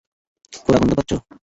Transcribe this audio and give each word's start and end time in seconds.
পোড়া 0.63 0.77
গন্ধ 0.81 0.93
পাচ্ছ? 0.97 1.11